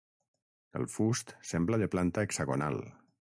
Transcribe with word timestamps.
El 0.79 0.87
fust 0.93 1.35
sembla 1.51 1.81
de 1.83 1.91
planta 1.97 2.27
hexagonal. 2.29 2.81